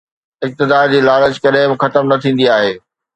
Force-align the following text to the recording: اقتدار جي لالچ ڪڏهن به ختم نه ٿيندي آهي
اقتدار 0.45 0.87
جي 0.93 1.01
لالچ 1.07 1.37
ڪڏهن 1.43 1.69
به 1.73 1.77
ختم 1.83 2.09
نه 2.13 2.17
ٿيندي 2.25 2.45
آهي 2.55 2.73